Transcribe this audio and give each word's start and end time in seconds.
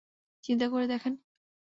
চিন্তা 0.43 0.65
করে 0.69 0.85
দেখেন। 0.87 1.13